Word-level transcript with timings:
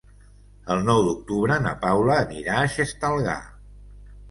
El 0.75 0.79
nou 0.87 1.01
d'octubre 1.07 1.59
na 1.67 1.75
Paula 1.85 2.17
anirà 2.23 2.59
a 2.63 2.73
Xestalgar. 2.79 3.39